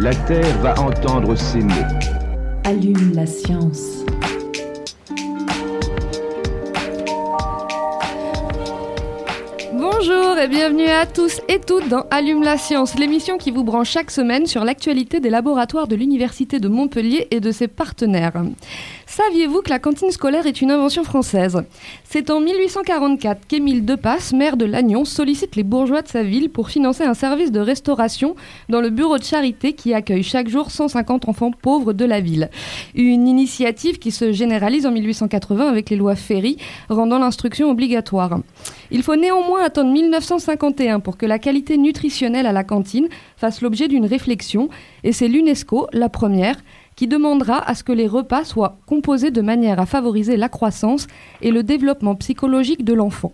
[0.00, 1.74] La Terre va entendre ces mots.
[2.62, 4.04] Allume la science.
[9.72, 13.90] Bonjour et bienvenue à tous et toutes dans Allume la science, l'émission qui vous branche
[13.90, 18.34] chaque semaine sur l'actualité des laboratoires de l'Université de Montpellier et de ses partenaires.
[19.18, 21.60] Saviez-vous que la cantine scolaire est une invention française?
[22.04, 26.70] C'est en 1844 qu'Émile Depasse, maire de Lannion, sollicite les bourgeois de sa ville pour
[26.70, 28.36] financer un service de restauration
[28.68, 32.48] dans le bureau de charité qui accueille chaque jour 150 enfants pauvres de la ville.
[32.94, 36.56] Une initiative qui se généralise en 1880 avec les lois Ferry,
[36.88, 38.38] rendant l'instruction obligatoire.
[38.92, 43.88] Il faut néanmoins attendre 1951 pour que la qualité nutritionnelle à la cantine fasse l'objet
[43.88, 44.68] d'une réflexion,
[45.02, 46.54] et c'est l'UNESCO, la première,
[46.98, 51.06] qui demandera à ce que les repas soient composés de manière à favoriser la croissance
[51.42, 53.32] et le développement psychologique de l'enfant.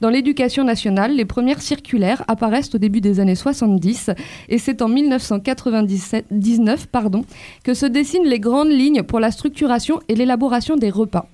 [0.00, 4.08] Dans l'éducation nationale, les premières circulaires apparaissent au début des années 70
[4.48, 7.26] et c'est en 1999 pardon,
[7.62, 11.28] que se dessinent les grandes lignes pour la structuration et l'élaboration des repas.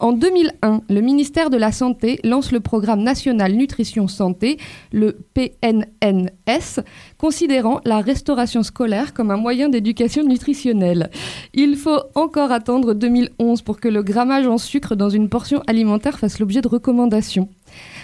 [0.00, 4.58] En 2001, le ministère de la Santé lance le programme national nutrition santé,
[4.92, 6.80] le PNNS,
[7.18, 11.10] considérant la restauration scolaire comme un moyen d'éducation nutritionnelle.
[11.52, 16.18] Il faut encore attendre 2011 pour que le grammage en sucre dans une portion alimentaire
[16.18, 17.48] fasse l'objet de recommandations.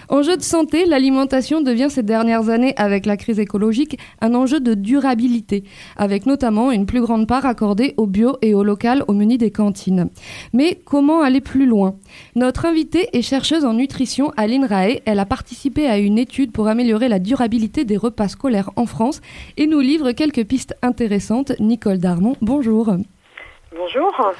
[0.09, 4.75] Enjeu de santé, l'alimentation devient ces dernières années, avec la crise écologique, un enjeu de
[4.75, 5.63] durabilité,
[5.97, 9.53] avec notamment une plus grande part accordée au bio et au local au menu des
[9.53, 10.11] cantines.
[10.53, 11.95] Mais comment aller plus loin?
[12.35, 15.01] Notre invitée est chercheuse en nutrition à l'INRAE.
[15.05, 19.21] Elle a participé à une étude pour améliorer la durabilité des repas scolaires en France
[19.57, 21.53] et nous livre quelques pistes intéressantes.
[21.61, 22.97] Nicole Darmon, bonjour.
[23.75, 24.33] Bonjour.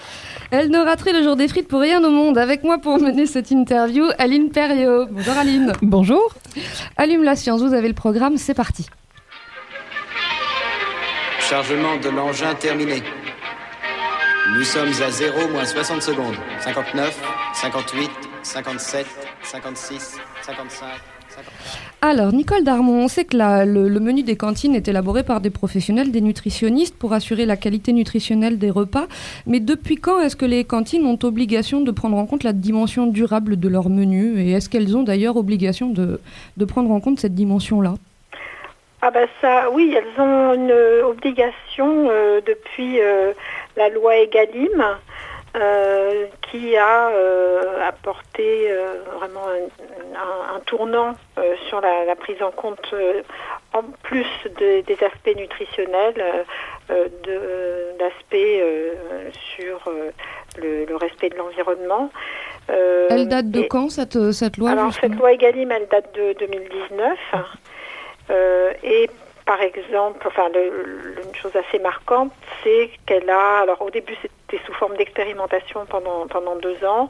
[0.51, 2.37] Elle ne raterait le jour des frites pour rien au monde.
[2.37, 5.07] Avec moi pour mener cette interview, Aline Perriot.
[5.07, 5.73] Bonjour Aline.
[5.83, 6.35] Bonjour.
[6.97, 8.87] Allume la science, vous avez le programme, c'est parti.
[11.39, 13.03] Chargement de l'engin terminé.
[14.55, 16.37] Nous sommes à 0 moins 60 secondes.
[16.61, 17.21] 59,
[17.55, 18.11] 58,
[18.43, 19.07] 57,
[19.43, 20.89] 56, 55.
[22.03, 26.11] Alors, Nicole Darmon, on sait que le, menu des cantines est élaboré par des professionnels,
[26.11, 29.05] des nutritionnistes, pour assurer la qualité nutritionnelle des repas.
[29.47, 33.07] Mais depuis quand est-ce que les cantines ont obligation de prendre en compte la dimension
[33.07, 34.41] durable de leur menu?
[34.41, 36.19] Et est-ce qu'elles ont d'ailleurs obligation de,
[36.65, 37.93] prendre en compte cette dimension-là?
[39.03, 40.73] Ah bah ça, oui, elles ont une
[41.05, 43.33] obligation euh, depuis euh,
[43.77, 44.85] la loi Egalim
[45.57, 51.15] euh, qui a euh, apporté euh, vraiment un, un- un tournant
[51.69, 52.95] sur la, la prise en compte,
[53.73, 54.27] en plus
[54.59, 56.45] de- des aspects nutritionnels,
[56.89, 58.63] de l'aspect
[59.57, 59.81] sur
[60.61, 62.11] le, le respect de l'environnement.
[62.69, 66.33] Elle date de et- quand cette, cette loi alors cette loi Egalim, elle date de
[66.39, 67.19] 2019.
[68.31, 69.11] Euh, et
[69.53, 70.71] par exemple, enfin, le-
[71.17, 75.81] le- une chose assez marquante, c'est qu'elle a, alors au début c'était sous forme d'expérimentation
[75.95, 77.07] pendant, pendant deux ans,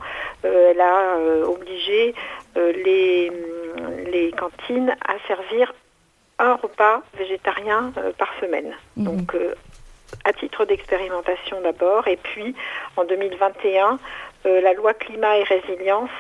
[0.47, 2.01] Euh, elle a euh, obligé
[2.57, 3.31] euh, les,
[4.15, 5.67] les cantines à servir
[6.39, 8.73] un repas végétarien par semaine.
[8.97, 9.05] Mhm.
[9.09, 9.27] Donc
[10.25, 12.49] à titre d'expérimentation d'abord, et puis
[12.97, 13.99] en 2021,
[14.47, 16.17] euh, la loi climat et résilience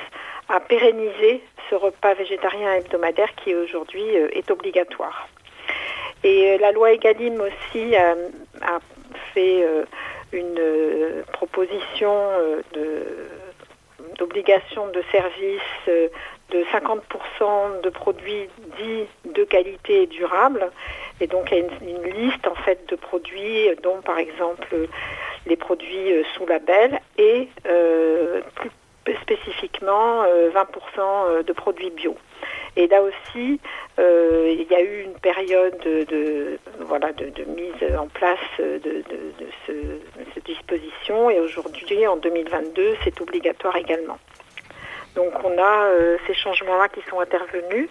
[0.56, 1.30] a pérennisé
[1.70, 4.06] ce repas végétarien hebdomadaire qui aujourd'hui
[4.40, 5.18] est obligatoire.
[6.24, 8.28] Et euh, la loi Egalim aussi euh,
[8.62, 8.78] a
[9.32, 9.84] fait euh,
[10.32, 10.60] une
[11.32, 12.14] proposition
[14.18, 18.48] d'obligation de service de 50% de produits
[18.78, 20.70] dits de qualité durable.
[21.20, 24.88] Et donc il y a une, liste en fait de produits dont par exemple
[25.46, 27.48] les produits sous label et
[28.54, 28.70] plus
[29.22, 32.16] spécifiquement euh, 20% de produits bio.
[32.76, 33.60] Et là aussi,
[33.98, 39.02] euh, il y a eu une période de, voilà, de, mise en place de,
[39.66, 39.72] ce,
[40.34, 44.18] cette disposition et aujourd'hui, en 2022, c'est obligatoire également.
[45.16, 47.88] Donc on a euh, ces changements-là qui sont intervenus.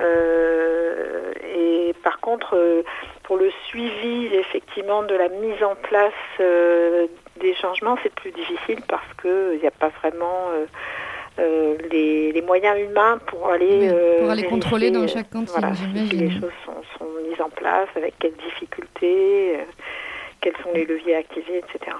[0.00, 2.82] Euh, et par contre,
[3.22, 6.12] pour le suivi effectivement de la mise en place
[7.36, 10.48] des changements, c'est plus difficile parce qu'il n'y a pas vraiment
[11.38, 15.06] euh, euh, les, les moyens humains pour aller, Oui, euh, pour aller contrôler dans euh,
[15.06, 19.64] chaque cantine, voilà, si les choses sont, sont mises en place, avec quelles difficultés, euh,
[20.40, 21.96] quels sont les leviers activés, etc.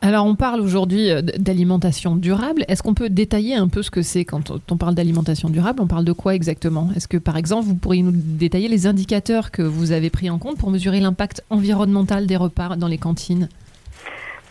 [0.00, 2.64] Alors, on parle aujourd'hui euh, d'alimentation durable.
[2.68, 5.80] Est-ce qu'on peut détailler un peu ce que c'est quand on parle d'alimentation durable?
[5.82, 6.88] On parle de quoi exactement?
[6.96, 10.38] Est-ce que, par exemple, vous pourriez nous détailler les indicateurs que vous avez pris en
[10.38, 13.48] compte pour mesurer l'impact environnemental des repas dans les cantines?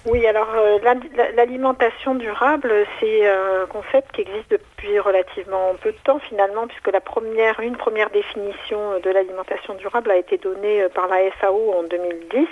[0.05, 0.99] Oui, alors euh, l'al-
[1.35, 6.99] l'alimentation durable, c'est un concept qui existe depuis relativement peu de temps finalement, puisque la
[6.99, 11.83] première, une première définition de l'alimentation durable a été donnée euh, par la FAO en
[11.83, 12.47] 2010.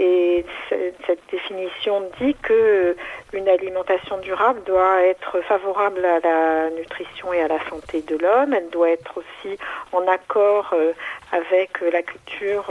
[0.00, 2.94] Et ce- cette définition dit que euh,
[3.34, 8.54] une alimentation durable doit être favorable à la nutrition et à la santé de l'homme.
[8.54, 9.58] Elle doit être aussi
[9.92, 10.92] en accord euh,
[11.32, 12.70] avec euh, la culture.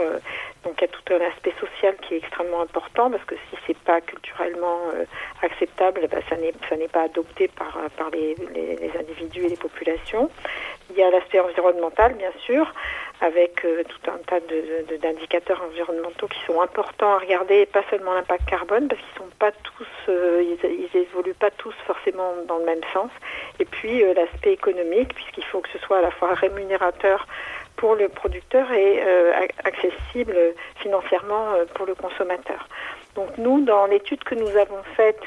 [0.68, 3.56] Donc il y a tout un aspect social qui est extrêmement important parce que si
[3.66, 5.04] c'est pas culturellement euh,
[5.42, 6.36] acceptable, ben, ça
[6.76, 10.30] n'est pas adopté par euh, les, individus et les populations.
[10.90, 12.70] Il y a l'aspect environnemental bien sûr
[13.22, 14.40] avec euh, tout un tas
[15.00, 19.30] d'indicateurs environnementaux qui sont importants à regarder, et pas seulement l'impact carbone parce qu'ils sont
[19.38, 23.10] pas tous ils, ils évoluent pas tous forcément dans le même sens.
[23.58, 27.26] Et puis l'aspect économique puisqu'il faut que ce soit à la fois rémunérateur
[27.78, 30.36] pour le producteur et euh, ac- accessible
[30.76, 32.68] financièrement euh, pour le consommateur.
[33.14, 35.20] Donc nous, dans l'étude que nous avons faite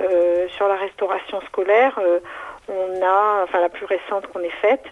[0.00, 1.98] euh, sur la restauration scolaire,
[2.68, 4.84] on a, enfin la plus récente qu'on ait faite,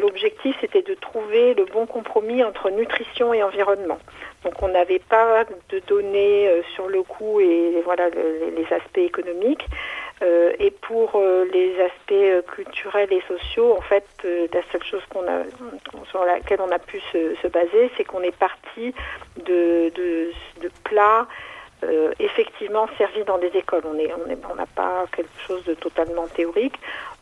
[0.00, 3.98] l'objectif c'était de trouver le bon compromis entre nutrition et environnement.
[4.44, 9.66] Donc on n'avait pas de données sur le coût et voilà le- les aspects économiques.
[10.22, 14.04] Euh, et pour euh, les aspects euh, culturels et sociaux, en fait,
[14.52, 15.44] la seule chose qu'on a,
[16.10, 18.92] sur laquelle on a pu se, se baser, c'est qu'on est parti
[19.46, 20.30] de, de,
[20.62, 21.26] de plats
[21.82, 23.80] euh, effectivement servis dans des écoles.
[23.86, 26.74] On est, on est, on n'a pas quelque chose de totalement théorique.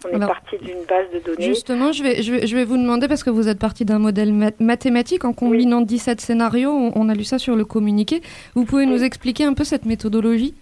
[0.05, 1.45] On est parti d'une base de données.
[1.45, 4.01] Justement, je vais, je, vais, je vais vous demander, parce que vous êtes parti d'un
[4.01, 8.21] modèle ma- mathématique en combinant 17 scénarios, on, on a lu ça sur le communiqué.
[8.57, 10.55] Vous pouvez nous expliquer un peu cette méthodologie?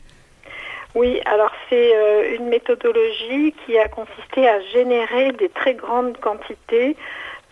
[0.97, 6.97] Oui, alors c'est euh, une méthodologie qui a consisté à générer des très grandes quantités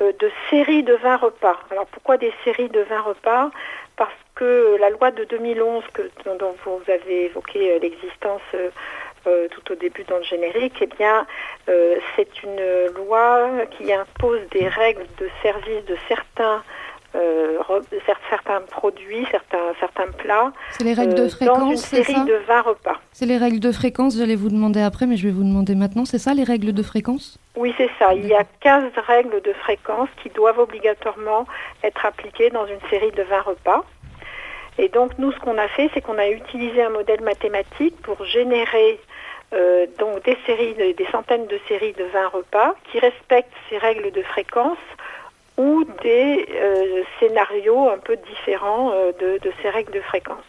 [0.00, 1.58] euh, de séries de 20 repas.
[1.70, 3.50] Alors pourquoi des séries de 20 repas?
[3.96, 8.40] Parce que la loi de 2011 que, dont, vous avez évoqué euh, l'existence
[9.50, 11.26] tout au début dans le générique, eh bien
[12.14, 12.60] c'est une
[12.94, 16.62] loi qui impose des règles de service de certains
[17.14, 17.58] euh,
[18.30, 22.24] certains produits, certains, certains plats C'est les règles de euh, dans une fréquence, série ça
[22.24, 22.96] de 20 repas.
[23.12, 26.04] C'est les règles de fréquence, j'allais vous demander après, mais je vais vous demander maintenant.
[26.04, 27.38] C'est ça les règles de fréquence?
[27.56, 28.14] Oui, c'est ça.
[28.14, 31.46] Il y a 15 règles de fréquence qui doivent obligatoirement
[31.82, 33.84] être appliquées dans une série de 20 repas.
[34.78, 38.24] Et donc, nous, ce qu'on a fait, c'est qu'on a utilisé un modèle mathématique pour
[38.24, 38.98] générer
[39.52, 43.78] euh, donc des séries, de- des centaines de séries de 20 repas qui respectent ces
[43.78, 44.78] règles de fréquence
[45.56, 50.44] ou des euh, scénarios un peu différents euh, de, de ces règles de fréquence.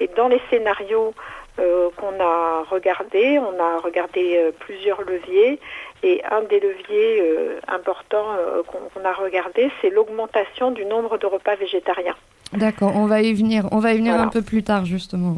[0.00, 1.14] Et dans les scénarios
[1.58, 5.58] euh, qu'on a regardés, on a regardé plusieurs leviers
[6.02, 7.22] et un des leviers
[7.66, 12.14] importants qu'on a regardé, c'est l'augmentation du nombre de repas végétariens.
[12.52, 14.28] D'accord, on va y venir, on va y venir Voilà.
[14.28, 15.34] un peu plus tard justement.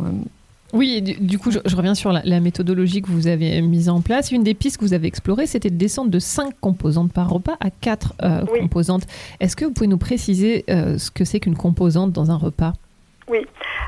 [0.72, 3.60] Oui, et du, du coup, je, je reviens sur la, la méthodologie que vous avez
[3.62, 4.30] mise en place.
[4.30, 7.56] Une des pistes que vous avez explorées, c'était de descendre de 5 composantes par repas
[7.60, 8.14] à 4
[8.52, 8.60] Oui.
[8.60, 9.02] composantes.
[9.40, 12.72] Est-ce que vous pouvez nous préciser euh, ce que c'est qu'une composante dans un repas?
[13.28, 13.46] Oui.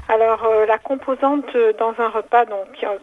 [0.09, 2.99] Alors euh, la composante euh, dans un repas, donc euh,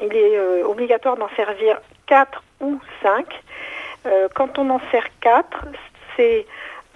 [0.00, 3.26] il est euh, obligatoire d'en servir 4 ou 5.
[4.06, 5.46] Euh, quand on en sert 4,
[6.16, 6.46] c'est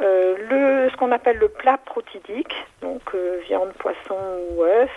[0.01, 4.17] euh, le, ce qu'on appelle le plat protidique, donc euh, viande, poisson
[4.57, 4.91] ou œuf.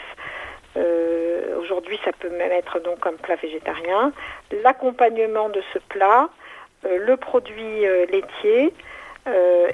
[0.77, 4.11] Euh, Aujourd'hui, ça peut même être donc un plat végétarien.
[4.63, 6.29] L'accompagnement de ce plat,
[6.85, 8.73] euh, le produit euh, laitier,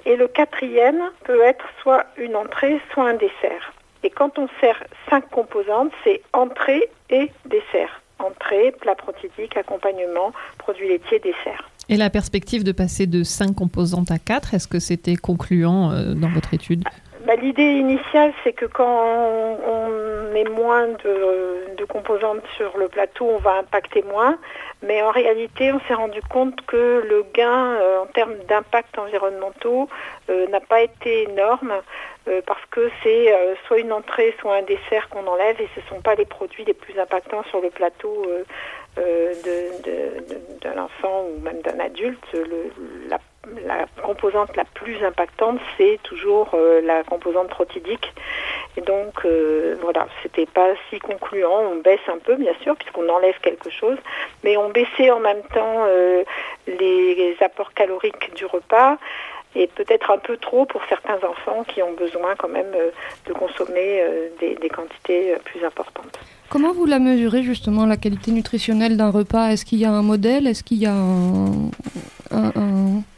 [0.06, 3.74] et le quatrième peut être soit une entrée, soit un dessert.
[4.02, 8.02] Et quand on sert cinq composantes, c'est entrée et dessert.
[8.20, 11.70] Entrée, plat protidique, accompagnement, produit laitier, dessert.
[11.90, 16.30] Et la perspective de passer de 5 composantes à 4, est-ce que c'était concluant dans
[16.30, 16.86] votre étude?
[17.26, 18.88] Bah, L'idée initiale, c'est que quand
[19.68, 19.88] on,
[20.34, 24.38] met moins de, composantes sur le plateau, on va impacter moins.
[24.82, 29.90] Mais en réalité, on s'est rendu compte que le gain euh, en termes d'impact environnementaux
[30.30, 31.74] euh, n'a pas été énorme
[32.28, 33.36] euh, parce que c'est
[33.68, 36.64] soit une entrée, soit un dessert qu'on enlève et ce ne sont pas les produits
[36.64, 38.26] les plus impactants sur le plateau
[38.96, 42.26] d'un enfant ou même d'un adulte.
[43.66, 48.14] La composante la plus impactante, c'est toujours euh, la composante protidique.
[48.78, 51.60] Et donc, euh, voilà, c'était pas si concluant.
[51.72, 53.98] On baisse un peu, bien sûr, puisqu'on enlève quelque chose,
[54.44, 56.24] mais on baissait en même temps euh,
[56.68, 58.98] les apports caloriques du repas
[59.56, 62.92] et peut-être un peu trop pour certains enfants qui ont besoin quand même euh,
[63.26, 64.04] de consommer
[64.40, 66.18] des, quantités plus importantes.
[66.52, 69.54] Comment vous la mesurez justement, la qualité nutritionnelle d'un repas?
[69.54, 70.48] Est-ce qu'il y a un modèle?
[70.48, 71.72] Est-ce qu'il y a un,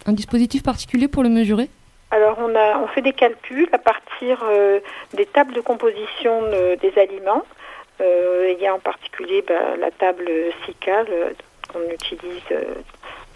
[0.10, 1.68] dispositif particulier pour le mesurer?
[2.12, 4.80] Alors on, a, on fait des calculs à partir euh,
[5.16, 7.42] des tables de composition euh, des aliments.
[8.02, 10.30] Euh, il y a en particulier bah, la table
[10.68, 11.04] SICA
[11.74, 12.44] qu'on utilise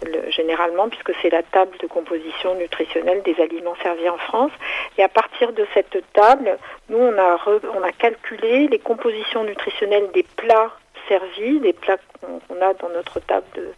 [0.04, 4.52] le- généralement puisque c'est la table de composition nutritionnelle des aliments servis en France.
[4.96, 10.70] Et à partir de cette table, nous on a, calculé les compositions nutritionnelles des plats
[11.08, 13.72] servis, des plats qu'on a dans notre table de,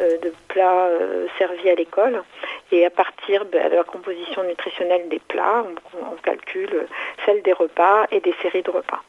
[0.00, 2.22] euh, plats euh, servis à l'école.
[2.70, 6.86] Et à partir de la composition nutritionnelle des plats, on, on calcule
[7.26, 9.02] celle des repas et des séries de repas.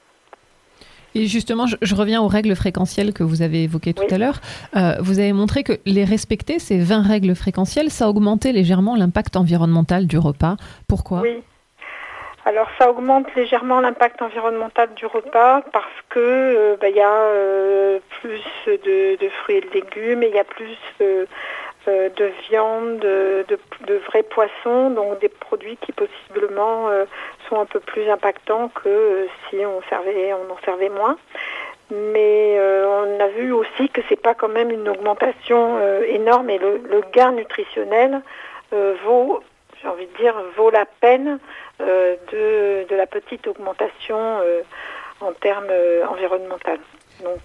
[1.16, 4.40] Et justement, je, je reviens aux règles fréquentielles que vous avez évoquées tout à l'heure.
[4.76, 9.36] Euh, vous avez montré que les respecter, ces 20 règles fréquentielles, ça augmentait légèrement l'impact
[9.36, 10.56] environnemental du repas.
[10.88, 11.22] Pourquoi?
[11.22, 11.42] Oui.
[12.46, 17.14] Alors ça augmente légèrement l'impact environnemental du repas parce que euh, bah, il y a
[17.14, 20.78] euh, plus de, de fruits et de légumes et il y a plus
[21.90, 27.06] euh, de viande, de, de, de vrais poissons, donc des produits qui possiblement euh,
[27.50, 31.18] sont un peu plus impactants que euh, si on servait, on en servait moins.
[31.92, 36.50] Mais euh, on a vu aussi que c'est pas quand même une augmentation euh, énorme
[36.52, 38.22] et le, gain nutritionnel
[39.04, 39.42] vaut,
[39.82, 41.40] j'ai envie de dire, vaut la peine
[41.80, 44.40] de, la petite augmentation
[45.22, 45.72] en termes
[46.08, 46.78] environnementaux.
[47.24, 47.42] Donc,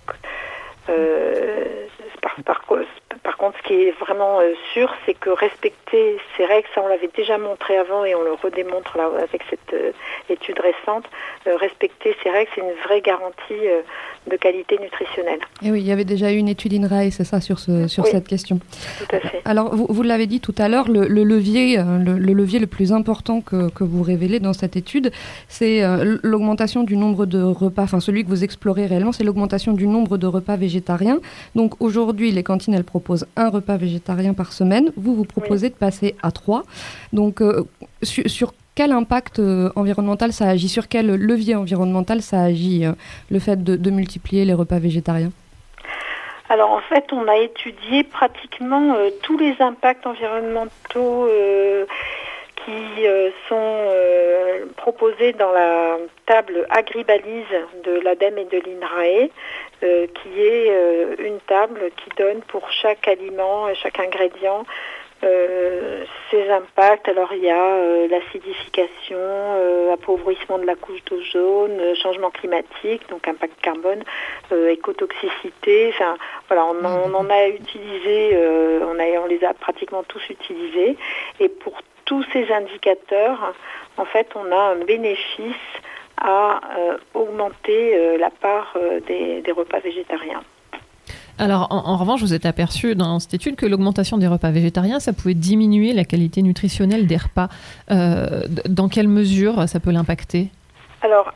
[2.21, 2.63] par, par,
[3.25, 6.89] par contre, ce qui est vraiment euh, sûr, c'est que respecter ces règles, ça on
[6.89, 9.93] l'avait déjà montré avant et on le redémontre là avec cette euh,
[10.29, 11.07] étude récente,
[11.47, 13.65] euh, respecter ces règles, c'est une vraie garantie
[14.31, 15.41] de qualité nutritionnelle.
[15.63, 18.05] Et oui, il y avait déjà eu une étude INRAE, c'est ça, sur, ce, sur
[18.05, 18.11] Oui.
[18.13, 18.61] cette question.
[18.99, 19.41] Tout à fait.
[19.47, 22.67] Alors, vous, vous l'avez dit tout à l'heure, le, le levier, le, le levier le
[22.67, 25.13] plus important que, que vous révélez dans cette étude,
[25.49, 25.81] c'est
[26.23, 30.19] l'augmentation du nombre de repas, enfin celui que vous explorez réellement, c'est l'augmentation du nombre
[30.19, 31.21] de repas végétariens.
[31.55, 34.93] Donc aujourd'hui, les cantines, elles proposent un repas végétarien par semaine.
[34.97, 36.63] Vous, vous proposez de passer à trois.
[37.13, 37.65] Donc, euh,
[38.03, 42.93] sur, quel impact euh, environnemental ça agit Sur quel levier environnemental ça agit, euh,
[43.31, 45.31] le fait de, multiplier les repas végétariens?
[46.51, 51.27] Alors en fait, on a étudié pratiquement tous les impacts environnementaux
[52.65, 57.45] qui euh, sont euh, proposés dans la table agribalise
[57.85, 59.29] de l'ADEME et de l'INRAE,
[59.83, 60.71] euh, qui est
[61.19, 64.65] une table qui donne pour chaque aliment et chaque ingrédient
[65.23, 67.09] euh, ses impacts.
[67.09, 69.19] Alors il y a l'acidification,
[69.93, 74.03] appauvrissement de la couche d'ozone, changement climatique, donc impact carbone,
[74.71, 75.91] écotoxicité.
[75.91, 76.17] Enfin
[76.49, 78.37] voilà, on, en- a utilisé,
[78.83, 80.97] on, les a pratiquement tous utilisés.
[81.41, 83.55] Et pour tous ces indicateurs,
[83.97, 85.55] en fait, on a un bénéfice
[86.21, 90.43] à euh, augmenter euh, la part euh, des, des repas végétariens.
[91.39, 95.01] Alors, en, en revanche, vous êtes aperçu dans cette étude que l'augmentation des repas végétariens,
[95.01, 97.49] ça pouvait diminuer la qualité nutritionnelle des repas.
[97.89, 100.51] Dans quelle mesure ça peut l'impacter?
[101.03, 101.35] Alors,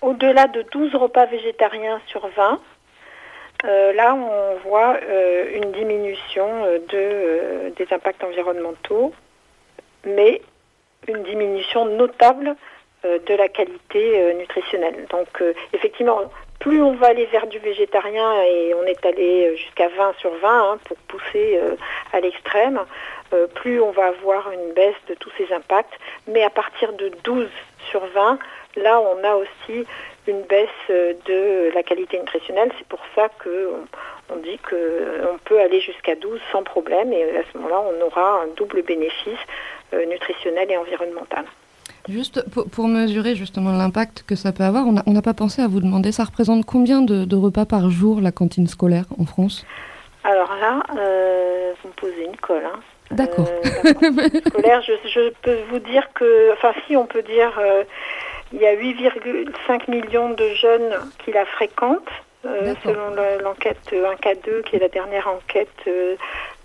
[0.00, 2.60] au-delà de 12 repas végétariens sur 20,
[3.64, 4.96] euh, là, on voit
[5.56, 6.46] une diminution
[6.88, 9.12] de, des impacts environnementaux,
[10.04, 10.42] mais
[11.08, 12.56] une diminution notable
[13.06, 15.06] euh, de la qualité euh, nutritionnelle.
[15.08, 16.20] Donc, euh, effectivement,
[16.58, 20.72] plus on va aller vers du végétarien, et on est allé jusqu'à 20 sur 20
[20.72, 21.58] hein, pour pousser
[22.12, 22.78] à l'extrême,
[23.54, 25.94] plus on va avoir une baisse de tous ces impacts.
[26.28, 27.48] Mais à partir de 12
[27.88, 28.38] sur 20,
[28.76, 29.86] là, on a aussi
[30.26, 32.70] une baisse de la qualité nutritionnelle.
[32.76, 33.86] C'est pour ça qu'on
[34.32, 37.12] on dit qu'on peut aller jusqu'à 12 sans problème.
[37.12, 39.38] Et à ce moment-là, on aura un double bénéfice
[39.94, 41.44] euh, nutritionnel et environnemental.
[42.08, 45.80] Juste pour, mesurer justement l'impact que ça peut avoir, on n'a pas pensé à vous
[45.80, 49.66] demander, ça représente combien de, de repas par jour la cantine scolaire en France?
[50.24, 52.64] Alors là, euh, vous me posez une colle.
[52.64, 52.80] Hein.
[53.10, 53.46] D'accord.
[53.48, 57.52] Euh, la cantine scolaire, je, je peux vous dire que, enfin si on peut dire,
[57.58, 57.84] euh,
[58.52, 60.94] il y a 8,5 millions de jeunes
[61.24, 62.10] qui la fréquentent,
[62.46, 66.16] euh, selon le- l'enquête 1K2, qui est la dernière enquête euh,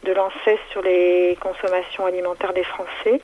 [0.03, 3.22] de l'ANSES sur les consommations alimentaires des Français.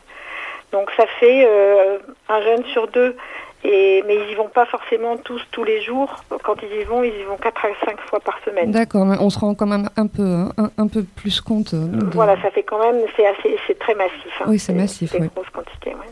[0.72, 3.16] Donc ça fait euh, un jeune sur deux.
[3.64, 6.24] Et, mais ils y vont pas forcément tous tous les jours.
[6.44, 8.72] Quand ils y vont, ils y vont 4 à 5 fois par semaine.
[8.72, 11.76] D'accord, mais on se rend quand même un peu, hein, un, un peu plus compte.
[11.76, 14.34] euh, de- Voilà, ça fait quand même, c'est assez, c'est très massif.
[14.40, 14.46] hein.
[14.48, 15.28] Oui, c'est massif, des oui.
[15.36, 16.10] grosses quantités, ouais.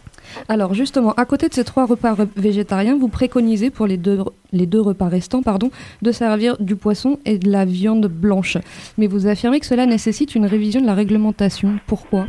[0.47, 4.81] Alors justement, à côté de ces trois repas re- végétariens, vous préconisez pour les deux,
[4.81, 5.71] repas restants pardon,
[6.01, 8.57] de servir du poisson et de la viande blanche.
[8.97, 11.79] Mais vous affirmez que cela nécessite une révision de la réglementation.
[11.87, 12.25] Pourquoi?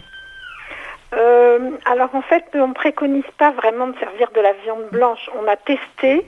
[1.13, 5.29] Euh, alors en fait, on ne préconise pas vraiment de servir de la viande blanche.
[5.43, 6.25] On a testé,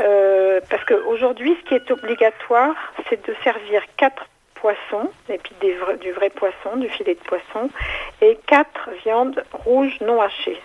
[0.00, 2.74] euh, parce qu'aujourd'hui, ce qui est obligatoire,
[3.08, 7.70] c'est de servir quatre poissons, et puis du vrai poisson, du filet de poisson,
[8.20, 10.60] et quatre viandes rouges non hachées.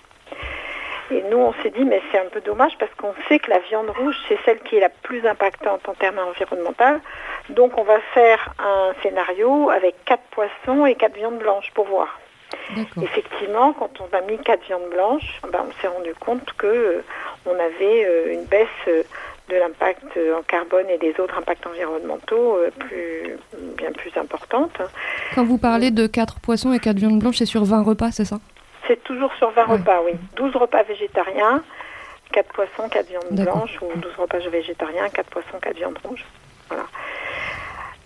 [1.12, 3.60] Et nous, on s'est dit, mais c'est un peu dommage parce qu'on sait que la
[3.60, 7.00] viande rouge, c'est celle qui est la plus impactante en termes environnementaux.
[7.50, 12.20] Donc, on va faire un scénario avec quatre poissons et quatre viandes blanches pour voir.
[13.02, 17.04] Effectivement, quand on a mis quatre viandes blanches, ben, on s'est rendu compte que euh,
[17.46, 19.04] on avait euh, une baisse euh,
[19.50, 23.38] de l'impact en carbone et des autres impacts environnementaux plus,
[23.78, 24.76] bien plus importante.
[25.36, 28.26] Quand vous parlez de quatre poissons et quatre viandes blanches, c'est sur 20 repas, c'est
[28.26, 28.40] ça?
[28.88, 30.14] C'est toujours sur 20 repas, oui.
[30.36, 31.64] 12 repas végétariens,
[32.32, 36.26] 4 poissons, 4 viandes blanches, ou 12 repas végétariens, 4 poissons, 4 viandes rouges.
[36.70, 36.84] Voilà.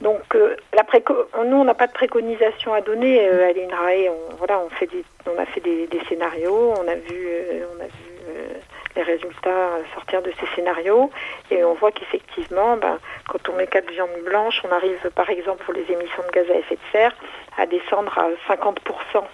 [0.02, 4.10] Donc, euh, la préco- nous, on n'a pas de préconisation à donner euh, à l'INRAE.
[4.10, 7.66] On, voilà, on, fait des- on a fait des, des scénarios, on a vu, euh,
[7.76, 8.48] on a vu euh,
[8.96, 11.12] les résultats sortir de ces scénarios,
[11.52, 15.64] et on voit qu'effectivement, ben, quand on met 4 viandes blanches, on arrive, par exemple,
[15.66, 17.16] pour les émissions de gaz à effet de serre,
[17.58, 19.26] à descendre à 50%.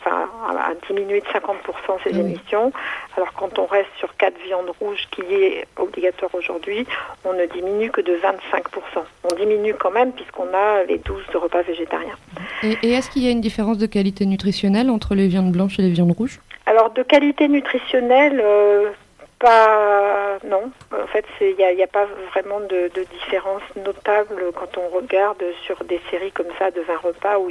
[0.00, 2.72] Enfin, à diminuer de 50% ces émissions.
[3.16, 6.86] Alors quand on reste sur quatre viandes rouges qui est obligatoire aujourd'hui,
[7.24, 9.02] on ne diminue que de 25%.
[9.24, 12.16] On diminue quand même puisqu'on a les 12 de repas végétariens.
[12.62, 15.78] Et, et est-ce qu'il y a une différence de qualité nutritionnelle entre les viandes blanches
[15.78, 16.40] et les viandes rouges?
[16.66, 18.90] Alors de qualité nutritionnelle, euh,
[19.38, 20.70] pas non.
[20.92, 22.90] En fait, il n'y a, pas vraiment de,
[23.20, 27.50] différence notable quand on regarde sur des séries comme ça de 20 repas où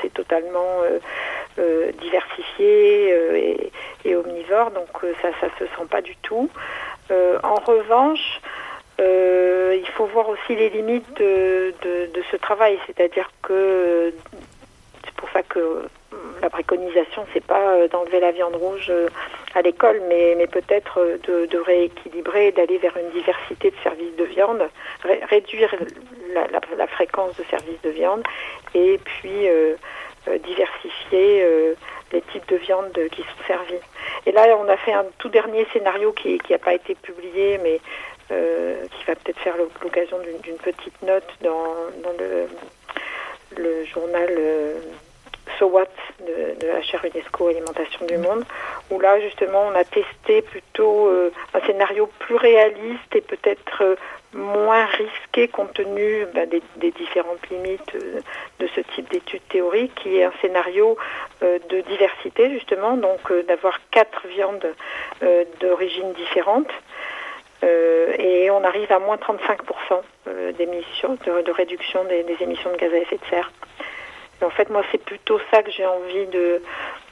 [0.00, 0.98] c'est totalement euh,
[1.58, 3.54] euh, diversifié euh,
[4.04, 4.88] et, omnivore, donc
[5.22, 6.48] ça ça se sent pas du tout.
[7.42, 8.40] En revanche,
[8.98, 14.12] il faut voir aussi les limites de, de- ce travail, c'est-à-dire que
[15.04, 15.82] c'est pour ça que
[16.42, 19.08] la préconisation, c'est pas euh, d'enlever la viande rouge euh,
[19.54, 24.62] à l'école, mais, peut-être euh, de, rééquilibrer d'aller vers une diversité de services de viande,
[25.02, 25.74] ré- réduire
[26.34, 28.22] la, fréquence de services de viande
[28.74, 29.48] et puis
[30.44, 31.44] diversifier
[32.12, 33.80] les types de viande qui sont servis.
[34.26, 37.80] Et là, on a fait un tout dernier scénario qui n'a pas été publié, mais
[38.28, 41.74] qui va peut-être faire l'o- l'occasion d'une petite note dans,
[42.18, 44.30] le, journal
[45.58, 45.86] So What
[46.20, 48.44] de, de la chaire UNESCO Alimentation du Monde,
[48.90, 53.96] où là justement on a testé plutôt euh, un scénario plus réaliste et peut-être euh,
[54.32, 58.20] moins risqué compte tenu ben, des, différentes limites euh,
[58.58, 60.96] de ce type d'études théoriques, qui est un scénario
[61.40, 64.66] de diversité justement, donc d'avoir quatre viandes
[65.60, 66.68] d'origine différente.
[67.62, 72.98] Et on arrive à moins 35% euh, d'émissions, de, réduction des émissions de gaz à
[72.98, 73.50] effet de serre.
[74.42, 76.62] En fait, moi, c'est plutôt ça que j'ai envie de,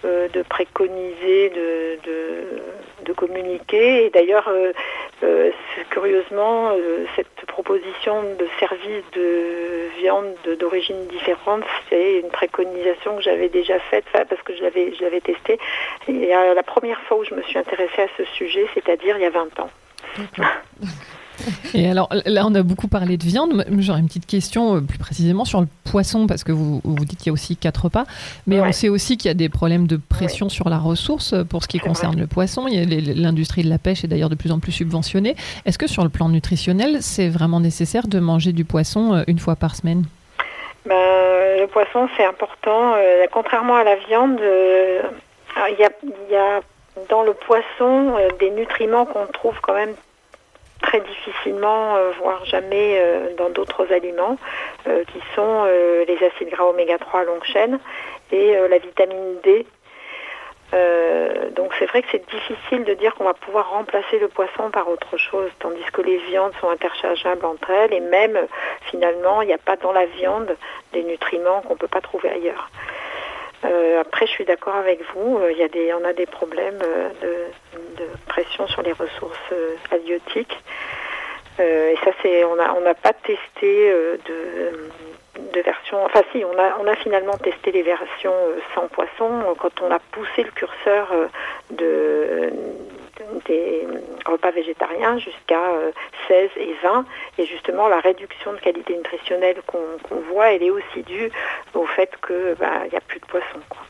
[0.04, 4.04] euh, préconiser, de, communiquer.
[4.04, 4.72] Et d'ailleurs, euh,
[5.24, 5.50] euh,
[5.90, 6.70] curieusement,
[7.16, 13.80] cette proposition de service de viande de- d'origine différente, c'est une préconisation que j'avais déjà
[13.80, 15.58] faite, parce que je l'avais, testée.
[16.06, 19.26] Et la première fois où je me suis intéressée à ce sujet, c'est-à-dire il y
[19.26, 19.70] a 20 ans.
[21.74, 23.64] Et alors là, on a beaucoup parlé de viande.
[23.78, 27.18] J'aurais une petite question euh, plus précisément sur le poisson, parce que vous, vous dites
[27.18, 28.04] qu'il y a aussi quatre repas.
[28.46, 31.44] Mais on sait aussi qu'il y a des problèmes de pression sur la ressource euh,
[31.44, 32.66] pour ce qui concerne le poisson.
[32.66, 35.36] L'industrie de la pêche est d'ailleurs de plus en plus subventionnée.
[35.64, 39.38] Est-ce que sur le plan nutritionnel, c'est vraiment nécessaire de manger du poisson euh, une
[39.38, 40.04] fois par semaine?
[40.86, 40.94] Ben,
[41.60, 42.94] le poisson, c'est important.
[42.96, 45.02] Euh, contrairement à la viande, euh,
[45.70, 46.60] il y, a, il y a
[47.10, 49.94] dans le poisson euh, des nutriments qu'on trouve quand même
[50.88, 54.38] très difficilement, euh, voire jamais euh, dans d'autres aliments,
[54.86, 57.78] euh, qui sont les acides gras oméga 3 à longue chaîne
[58.32, 59.66] et la vitamine D.
[61.56, 64.88] Donc c'est vrai que c'est difficile de dire qu'on va pouvoir remplacer le poisson par
[64.88, 68.38] autre chose, tandis que les viandes sont interchangeables entre elles et même
[68.90, 70.56] finalement il n'y a pas dans la viande
[70.92, 72.70] des nutriments qu'on ne peut pas trouver ailleurs.
[73.64, 75.38] Euh, après, je suis d'accord avec vous.
[75.38, 77.08] euh, y a des, on a des problèmes euh,
[77.96, 79.52] de, pression sur les ressources
[79.90, 80.56] halieutiques.
[81.58, 84.90] Et ça, c'est, on n'a pas testé de,
[85.52, 86.04] de version.
[86.04, 88.32] Enfin, si, on a, on a finalement testé les versions
[88.76, 91.12] sans poisson quand on a poussé le curseur
[91.70, 92.52] de
[93.46, 93.86] des
[94.26, 95.90] repas végétariens jusqu'à euh,
[96.28, 97.04] 16 et 20
[97.38, 101.30] et justement la réduction de qualité nutritionnelle qu'on voit elle est aussi due
[101.74, 103.82] au fait que bah, n'y a plus de poisson quoi.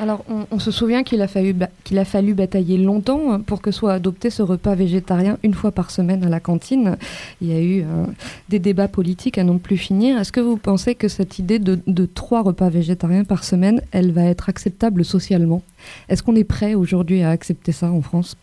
[0.00, 1.54] Alors, on, se souvient qu'il a, fallu
[1.94, 6.24] a fallu batailler longtemps pour que soit adopté ce repas végétarien une fois par semaine
[6.24, 6.96] à la cantine.
[7.42, 8.06] Il y a eu euh,
[8.48, 10.18] des débats politiques à non plus finir.
[10.18, 14.22] Est-ce que vous pensez que cette idée de, trois repas végétariens par semaine, elle va
[14.22, 15.60] être acceptable socialement?
[16.08, 18.38] Est-ce qu'on est prêt aujourd'hui à accepter ça en France?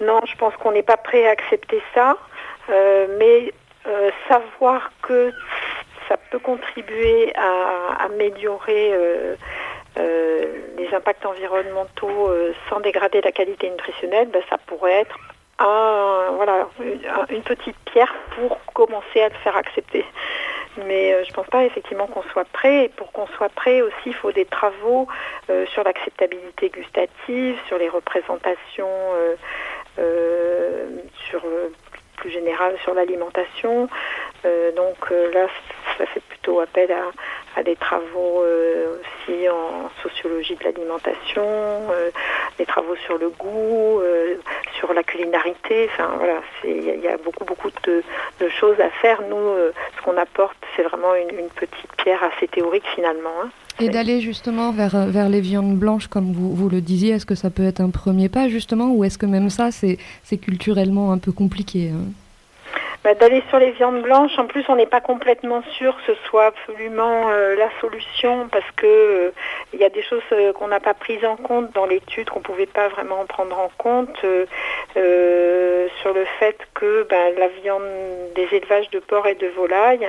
[0.00, 2.16] Non, je pense qu'on n'est pas prêt à accepter ça.
[2.70, 3.52] Euh, mais
[3.88, 5.32] euh, savoir que
[6.08, 8.92] ça peut contribuer à améliorer
[9.96, 15.18] les impacts environnementaux euh, sans dégrader la qualité nutritionnelle, ben, ça pourrait être
[17.30, 20.04] une petite pierre pour commencer à le faire accepter.
[20.86, 22.84] Mais euh, je ne pense pas effectivement qu'on soit prêt.
[22.84, 25.08] Et pour qu'on soit prêt aussi, il faut des travaux
[25.72, 29.12] sur l'acceptabilité gustative, sur les représentations,
[31.28, 31.42] sur
[32.16, 33.88] plus général sur l'alimentation.
[34.76, 35.46] donc là,
[35.96, 37.12] ça fait plutôt appel à,
[37.62, 42.10] des travaux euh, aussi en sociologie de l'alimentation, euh,
[42.58, 44.36] des travaux sur le goût, euh,
[44.78, 45.88] sur la culinarité.
[45.92, 48.02] Enfin voilà, il y, a beaucoup beaucoup de,
[48.48, 49.22] choses à faire.
[49.22, 53.30] Nous, ce qu'on apporte, c'est vraiment une, petite pierre assez théorique finalement.
[53.42, 53.48] Hein.
[53.80, 57.34] Et d'aller justement vers, vers les viandes blanches, comme vous, vous le disiez, est-ce que
[57.34, 59.98] ça peut être un premier pas justement, ou est-ce que même ça, c'est
[60.38, 62.10] culturellement un peu compliqué hein?
[63.06, 64.36] Bah, d'aller sur les viandes blanches.
[64.36, 68.68] En plus, on n'est pas complètement sûr que ce soit absolument euh, la solution parce
[68.72, 69.30] que euh,
[69.72, 72.40] il y a des choses euh, qu'on n'a pas prises en compte dans l'étude, qu'on
[72.40, 74.18] ne pouvait pas vraiment prendre en compte
[76.02, 77.84] sur le fait que ben, la viande
[78.34, 80.08] des élevages de porc et de volaille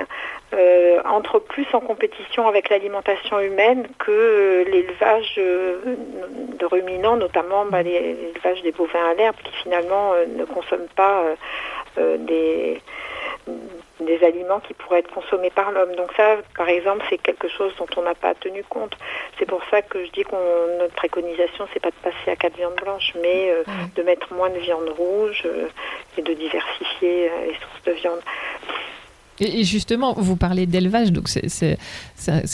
[1.04, 8.72] entre plus en compétition avec l'alimentation humaine que l'élevage de ruminants, notamment ben, l'élevage des
[8.72, 11.22] bovins à l'herbe qui finalement ne consomment pas
[11.96, 12.80] des
[14.00, 15.94] des aliments qui pourraient être consommés par l'homme.
[15.96, 18.96] Donc ça, par exemple, c'est quelque chose dont on n'a pas tenu compte.
[19.38, 22.56] C'est pour ça que je dis que notre préconisation, c'est pas de passer à quatre
[22.56, 23.64] viandes blanches, mais euh,
[23.96, 25.68] de mettre moins de viande rouge euh,
[26.16, 28.20] et de diversifier euh, les sources de viande.
[29.40, 31.78] Et justement, vous parlez d'élevage, donc c'est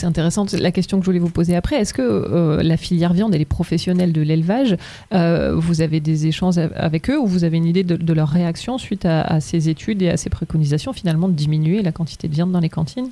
[0.03, 1.77] intéressant la question que je voulais vous poser après.
[1.77, 4.75] Est-ce que euh, la filière viande et les professionnels de l'élevage,
[5.13, 8.77] euh, vous avez des échanges avec eux ou vous avez une idée de, leur réaction
[8.77, 12.51] suite à, ces études et à ces préconisations finalement de diminuer la quantité de viande
[12.51, 13.09] dans les cantines?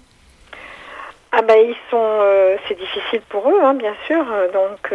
[1.32, 4.24] Ah ben ils sont, euh, c'est difficile pour eux, hein, bien sûr.
[4.54, 4.94] Donc,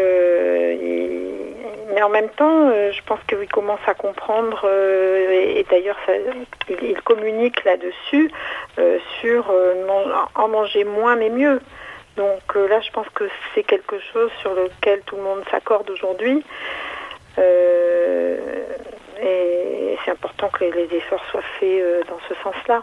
[1.88, 4.68] mais en même temps, je pense qu'ils commencent à comprendre,
[5.30, 5.98] et, d'ailleurs,
[6.68, 8.30] ils, communiquent là-dessus
[9.20, 9.52] sur
[10.34, 11.60] en manger moins mais mieux.
[12.16, 13.24] Donc là, je pense que
[13.54, 16.44] c'est quelque chose sur lequel tout le monde s'accorde aujourd'hui.
[17.38, 18.36] et
[20.04, 22.82] c'est important que les efforts soient faits dans ce sens-là.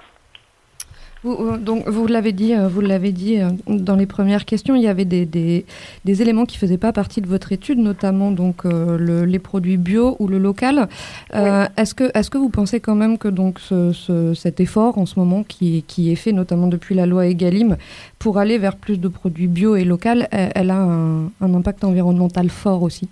[1.26, 4.84] Vous, donc, vous l'avez dit, euh, vous l'avez dit euh, dans les premières questions, il
[4.84, 8.64] y avait des, des, éléments qui ne faisaient pas partie de votre étude, notamment donc
[8.64, 10.88] euh, les produits bio ou le local.
[11.34, 15.18] Est-ce que, est que vous pensez quand même que donc ce, cet effort en ce
[15.18, 17.78] moment qui, qui est fait, notamment depuis la loi Egalim,
[18.20, 22.84] pour aller vers plus de produits bio et local, elle, a un, impact environnemental fort
[22.84, 23.10] aussi?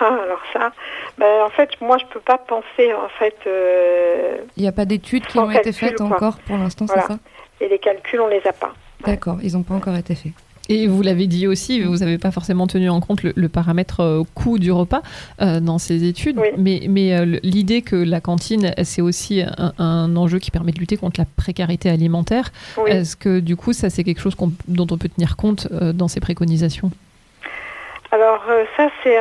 [0.00, 0.72] Ah, alors ça,
[1.18, 3.36] ben, en fait, moi, je peux pas penser, en fait...
[4.56, 7.18] Il n'y a pas d'études qui ont été faites encore pour l'instant, c'est ça?
[7.60, 8.74] Et les calculs, on les a pas.
[9.04, 10.32] D'accord, ils n'ont pas encore été faits.
[10.68, 14.22] Et vous l'avez dit aussi, vous n'avez pas forcément tenu en compte le, paramètre euh,
[14.34, 15.02] coût du repas
[15.40, 20.38] euh, dans ces études, mais, mais euh, l'idée que la cantine, c'est aussi un, enjeu
[20.38, 22.52] qui permet de lutter contre la précarité alimentaire,
[22.86, 24.36] est-ce que du coup, ça c'est quelque chose
[24.68, 26.92] dont on peut tenir compte dans ces préconisations?
[28.12, 29.16] Alors euh, ça c'est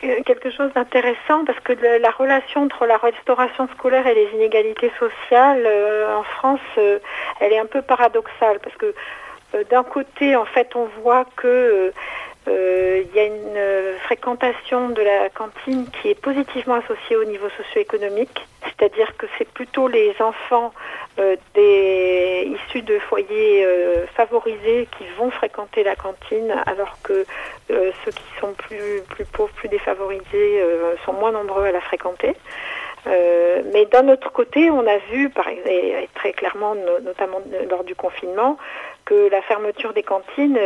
[0.00, 5.64] quelque chose d'intéressant parce que la relation entre la restauration scolaire et les inégalités sociales
[5.66, 6.98] euh, en France, euh,
[7.40, 8.94] elle est un peu paradoxale parce que
[9.70, 11.92] d'un côté en fait on voit que
[12.46, 18.46] il y a une fréquentation de la cantine qui est positivement associée au niveau socio-économique,
[18.62, 20.72] c'est-à-dire que c'est plutôt les enfants
[21.18, 27.24] euh, des issus de foyers euh, favorisés qui vont fréquenter la cantine, alors que
[27.70, 30.62] euh, ceux qui sont plus, pauvres, plus défavorisés,
[31.04, 32.34] sont moins nombreux à la fréquenter.
[33.06, 38.58] mais d'un autre côté, on a vu, exemple, très clairement, notamment lors du confinement,
[39.06, 40.58] que la fermeture des cantines,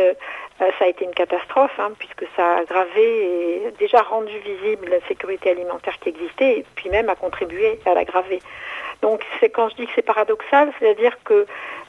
[0.59, 4.99] ça a été une catastrophe, hein, puisque ça a aggravé et déjà rendu visible la
[5.07, 8.39] sécurité alimentaire qui existait, et puis même a contribué à l'aggraver.
[9.01, 11.45] Donc c'est quand je dis que c'est paradoxal, c'est-à-dire que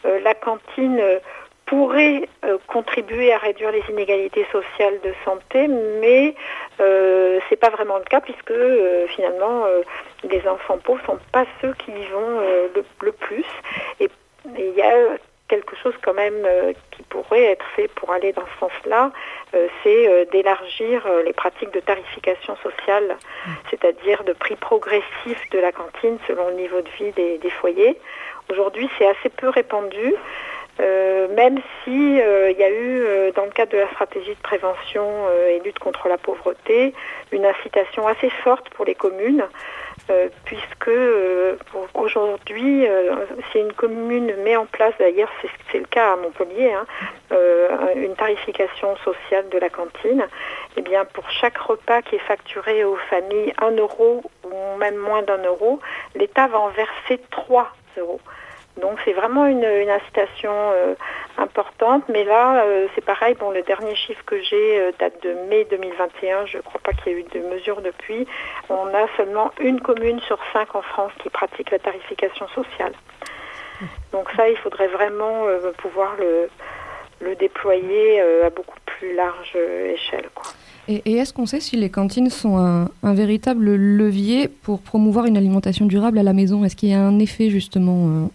[0.07, 1.19] euh, la cantine euh,
[1.67, 6.35] pourrait euh, contribuer à réduire les inégalités sociales de santé, mais
[6.79, 8.53] ce n'est pas vraiment le cas puisque
[9.15, 9.65] finalement
[10.25, 12.41] les enfants pauvres ne sont pas ceux qui y vont
[13.01, 13.47] le, plus.
[14.01, 14.09] Et
[14.59, 15.17] il y a
[15.49, 19.13] quelque chose quand même euh, qui pourrait être fait pour aller dans ce sens-là,
[19.55, 23.17] euh, c'est euh, d'élargir les pratiques de tarification sociale,
[23.71, 27.99] c'est-à-dire de prix progressif de la cantine selon le niveau de vie des, des foyers.
[28.51, 30.15] Aujourd'hui, c'est assez peu répandu.
[31.37, 35.07] Même si il y a eu, dans le cadre de la stratégie de prévention
[35.49, 36.93] et lutte contre la pauvreté,
[37.31, 39.45] une incitation assez forte pour les communes
[40.11, 41.57] euh, puisque euh,
[41.95, 45.31] aujourd'hui, euh, si une commune met en place, d'ailleurs
[45.71, 46.87] c'est le cas à Montpellier, hein,
[47.95, 50.27] une tarification sociale de la cantine,
[50.77, 55.23] eh bien pour chaque repas qui est facturé aux familles 1 euro ou même moins
[55.23, 55.81] d'un euro,
[56.17, 58.21] l'État va en verser 3 euros.
[58.81, 60.95] Donc c'est vraiment une, incitation euh,
[61.37, 63.35] importante, mais là euh, c'est pareil.
[63.39, 66.47] Bon, le dernier chiffre que j'ai euh, date de mai 2021.
[66.47, 68.27] Je ne crois pas qu'il y ait eu de mesures depuis.
[68.71, 72.93] On a seulement une commune sur cinq en France qui pratique la tarification sociale.
[74.13, 75.45] Donc ça, il faudrait vraiment
[75.79, 80.29] pouvoir le, déployer à beaucoup plus large échelle.
[80.87, 85.87] Et, est-ce qu'on sait si les cantines sont un, véritable levier pour promouvoir une alimentation
[85.87, 86.65] durable à la maison?
[86.65, 88.31] Est-ce qu'il y a un effet justement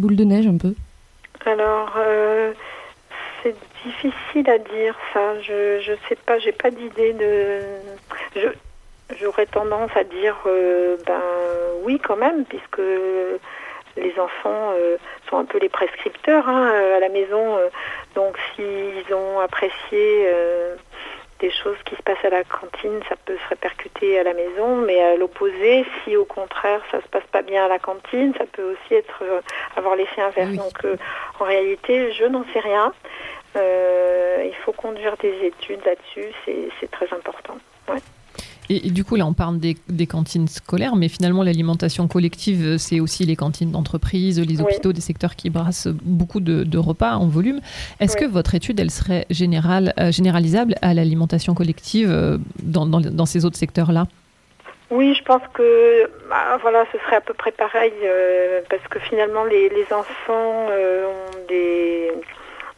[0.00, 0.74] boule de neige un peu
[1.46, 2.52] Alors, euh,
[3.42, 5.40] c'est difficile à dire ça.
[5.40, 7.60] Je je sais pas, j'ai pas d'idée de.
[9.20, 11.22] j'aurais tendance à dire euh, ben
[11.84, 12.82] oui quand même, puisque
[13.96, 14.96] les enfants euh,
[15.28, 17.58] sont un peu les prescripteurs hein, à la maison.
[18.14, 20.26] donc s'ils ont apprécié
[21.40, 24.76] des choses qui se passent à la cantine, ça peut se répercuter à la maison,
[24.76, 28.44] mais à l'opposé, si au contraire ça se passe pas bien à la cantine, ça
[28.52, 29.40] peut aussi être euh,
[29.76, 30.52] avoir l'effet inverse.
[30.52, 30.96] Donc euh,
[31.38, 32.92] en réalité, je n'en sais rien.
[33.56, 37.58] Euh, il faut conduire des études là-dessus, c'est très important.
[38.72, 43.24] Et, du coup, là, on parle des, cantines scolaires, mais finalement, l'alimentation collective, c'est aussi
[43.24, 47.60] les cantines d'entreprise, les hôpitaux, des secteurs qui brassent beaucoup de, repas en volume.
[47.98, 53.44] Est-ce que votre étude, elle serait générale, euh, généralisable à l'alimentation collective euh, dans, ces
[53.44, 54.06] autres secteurs-là?
[54.90, 59.00] Oui, je pense que bah, voilà, ce serait à peu près pareil euh, parce que
[59.00, 62.12] finalement les, enfants ont des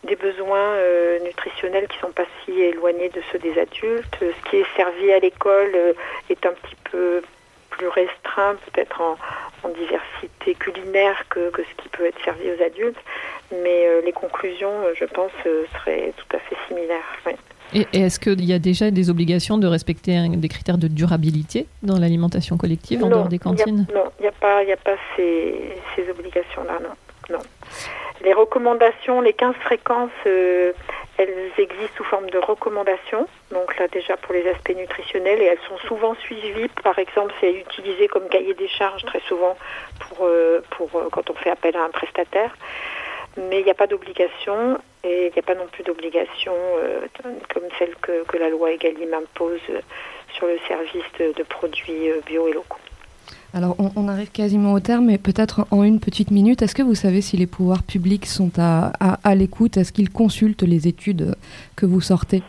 [0.07, 4.17] des besoins euh, nutritionnels qui sont pas si éloignés de ceux des adultes.
[4.21, 5.93] Ce qui est servi à l'école euh,
[6.29, 7.23] est un petit peu
[7.71, 9.17] plus restreint, peut-être en,
[9.79, 12.99] diversité culinaire que, ce qui peut être servi aux adultes.
[13.53, 17.05] Mais euh, les conclusions, je pense, seraient tout à fait similaires.
[17.73, 21.99] Et, est-ce qu'il y a déjà des obligations de respecter des critères de durabilité dans
[21.99, 23.87] l'alimentation collective en dehors des cantines?
[23.95, 25.55] Non, il n'y a pas, a pas ces,
[25.95, 27.37] ces obligations-là, non.
[27.37, 27.43] non.
[28.23, 30.73] Les recommandations, les 15 fréquences, euh,
[31.19, 33.27] elles existent sous forme de recommandations.
[33.51, 36.69] Donc là déjà pour les aspects nutritionnels et elles sont souvent suivies.
[36.85, 39.57] Par exemple, c'est utilisé comme cahier des charges très souvent
[39.99, 42.57] pour, euh, euh, quand on fait appel à un prestataire.
[43.37, 46.55] Mais il n'y a pas d'obligation et il n'y a pas non plus d'obligation
[47.49, 49.61] comme celle que, la loi Egalim impose
[50.35, 52.79] sur le service de produits bio et locaux.
[53.55, 56.95] Alors, on, arrive quasiment au terme, mais peut-être en une petite minute, est-ce que vous
[56.95, 59.77] savez si les pouvoirs publics sont à, à, l'écoute?
[59.77, 61.35] Est-ce qu'ils consultent les études
[61.77, 62.43] que vous sortez?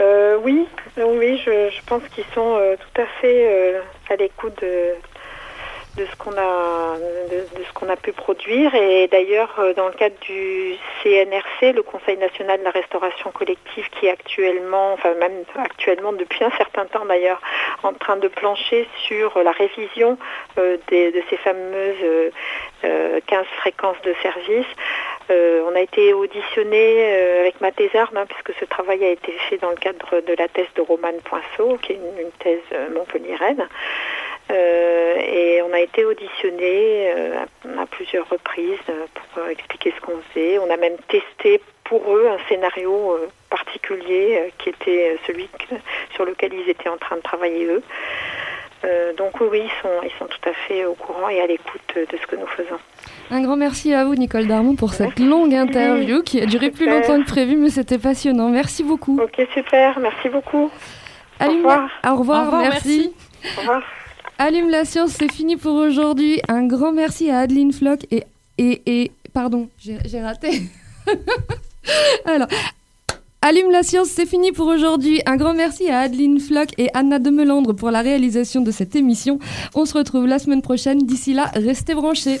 [0.00, 3.80] Euh, Oui, oui, je, pense qu'ils sont euh, tout à fait euh,
[4.10, 4.94] à l'écoute de,
[5.96, 6.96] de ce qu'on a
[7.30, 11.82] de, ce qu'on a pu produire et d'ailleurs euh, dans le cadre du CNRC le
[11.82, 16.86] Conseil national de la restauration collective qui est actuellement enfin même actuellement depuis un certain
[16.86, 17.40] temps d'ailleurs
[17.82, 20.18] en train de plancher sur la révision
[20.58, 22.32] euh, de ces fameuses
[22.82, 23.20] 15 euh,
[23.58, 24.66] fréquences de service
[25.30, 29.76] on a été auditionné avec Mathésard, hein, puisque ce travail a été fait dans le
[29.76, 32.60] cadre de la thèse de Romane Poinceau, qui est une, thèse
[32.94, 33.66] montpelliéraine.
[34.50, 37.44] Euh, et on a été auditionné euh,
[37.78, 40.58] à, plusieurs reprises euh, pour expliquer ce qu'on faisait.
[40.58, 43.18] On a même testé pour eux un scénario
[43.50, 45.48] particulier qui était celui
[46.14, 47.82] sur lequel ils étaient en train de travailler eux.
[49.18, 52.16] donc oui, ils sont, ils sont tout à fait au courant et à l'écoute de
[52.16, 52.78] ce que nous faisons.
[53.30, 56.88] Un grand merci à vous, Nicole Darmon, pour cette longue interview qui a duré plus
[56.88, 58.48] longtemps que prévu, mais c'était passionnant.
[58.48, 59.20] Merci beaucoup.
[59.20, 59.98] Ok, super.
[59.98, 60.70] Merci beaucoup.
[61.40, 61.90] au revoir.
[62.06, 63.12] Au revoir, merci.
[63.58, 63.82] Au revoir.
[64.38, 66.40] Allume la science, c'est fini pour aujourd'hui.
[66.48, 68.24] Un grand merci à Adeline Flock et.
[68.58, 70.62] et, pardon, j'ai raté.
[72.24, 72.48] Alors.
[73.46, 75.20] Allume la science, c'est fini pour aujourd'hui.
[75.26, 79.38] Un grand merci à Adeline Flock et Anna Demelandre pour la réalisation de cette émission.
[79.74, 81.00] On se retrouve la semaine prochaine.
[81.00, 82.40] D'ici là, restez branchés.